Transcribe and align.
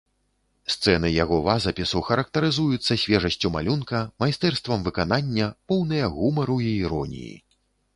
Сцэны 0.75 1.11
яго 1.23 1.37
вазапісу 1.47 2.01
характарызуюцца 2.07 2.99
свежасцю 3.03 3.53
малюнка, 3.59 4.03
майстэрствам 4.25 4.79
выканання, 4.93 5.55
поўныя 5.73 6.13
гумару 6.21 6.63
і 6.71 6.77
іроніі. 6.85 7.35